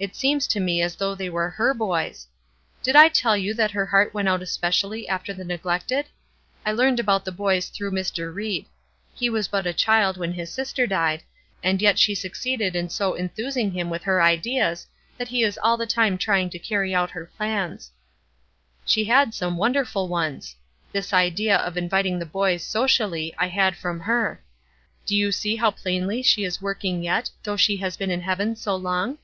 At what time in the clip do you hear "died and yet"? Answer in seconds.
10.88-11.96